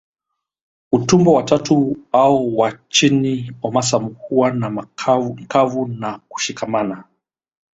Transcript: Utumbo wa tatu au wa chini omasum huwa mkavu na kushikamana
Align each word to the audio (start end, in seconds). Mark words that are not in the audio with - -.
Utumbo 0.91 1.33
wa 1.33 1.43
tatu 1.43 1.97
au 2.11 2.57
wa 2.57 2.79
chini 2.89 3.51
omasum 3.63 4.13
huwa 4.19 4.53
mkavu 5.31 5.87
na 5.87 6.19
kushikamana 6.29 7.03